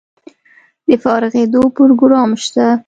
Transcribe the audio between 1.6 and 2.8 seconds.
پروګرام شته؟